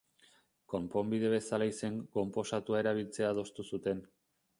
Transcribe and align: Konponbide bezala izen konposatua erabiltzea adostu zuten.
Konponbide 0.73 1.29
bezala 1.33 1.67
izen 1.71 1.99
konposatua 2.15 2.81
erabiltzea 2.85 3.29
adostu 3.35 3.67
zuten. 3.75 4.03